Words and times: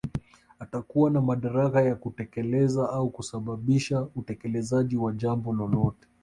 Atakuwa 0.59 1.11
na 1.11 1.21
madaraka 1.21 1.81
ya 1.81 1.95
kutekeleza 1.95 2.89
au 2.89 3.09
kusababisha 3.09 4.07
utekelezaji 4.15 4.97
wa 4.97 5.11
jambo 5.11 5.53
lolote 5.53 6.07